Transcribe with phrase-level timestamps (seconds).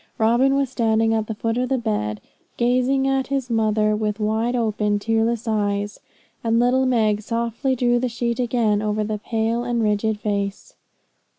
[0.17, 2.19] Robin was standing at the foot of the bed,
[2.57, 5.99] gazing at his mother with wide open, tearless eyes;
[6.43, 10.73] and little Meg softly drew the sheet again over the pale and rigid face.